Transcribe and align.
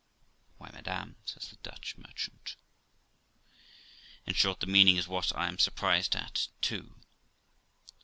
'Why, 0.57 0.71
madam', 0.73 1.17
says 1.25 1.49
the 1.51 1.57
Dutch 1.57 1.95
merchant, 1.95 2.55
'in 4.25 4.33
short, 4.33 4.59
the 4.59 4.65
meaning 4.65 4.97
is 4.97 5.07
what 5.07 5.31
I 5.37 5.47
am 5.47 5.59
surprised 5.59 6.15
at 6.15 6.47
too. 6.59 6.95